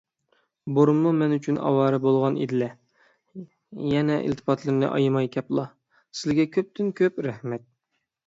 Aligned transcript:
بۇرۇنمۇ 0.75 1.09
مەن 1.17 1.33
ئۈچۈن 1.35 1.57
ئاۋارە 1.65 1.97
بولغان 2.05 2.37
ئىدىلە، 2.45 2.69
يەنە 3.91 4.15
ئىلتىپاتلىرىنى 4.29 4.89
ئايىماي 4.89 5.29
كەپلا. 5.37 5.65
سىلىگە 6.21 6.47
كۆپتىن- 6.57 6.89
كۆپ 7.01 7.25
رەھمەت! 7.29 7.67